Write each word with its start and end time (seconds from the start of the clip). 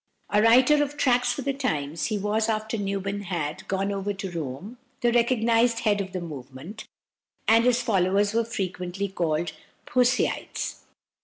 A 0.31 0.41
writer 0.41 0.81
of 0.81 0.97
"Tracts 0.97 1.31
for 1.33 1.43
the 1.43 1.53
Times," 1.53 2.05
he 2.05 2.17
was, 2.17 2.49
after 2.49 2.75
Newman 2.75 3.21
had 3.21 3.67
"gone 3.67 3.91
over 3.91 4.13
to 4.15 4.31
Rome," 4.31 4.79
the 5.01 5.11
recognized 5.11 5.81
head 5.81 6.01
of 6.01 6.11
the 6.11 6.19
movement, 6.19 6.87
and 7.47 7.65
his 7.65 7.83
followers 7.83 8.33
were 8.33 8.43
frequently 8.45 9.09
called 9.09 9.53
"Puseyites." 9.85 10.85